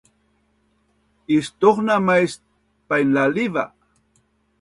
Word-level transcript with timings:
istuhna 1.39 1.97
mais 2.07 2.31
painlaliva 2.89 3.63